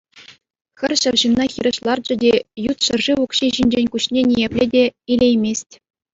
Хӗр 0.83 0.91
ҫав 1.01 1.15
ҫынна 1.23 1.45
хирӗҫ 1.55 1.77
ларчӗ 1.87 2.15
те 2.23 2.31
ют 2.69 2.79
ҫӗршыв 2.87 3.17
укҫи 3.27 3.47
ҫинчен 3.59 3.85
куҫне 3.93 4.21
ниепле 4.33 4.65
те 4.75 4.83
илеймест. 5.11 5.69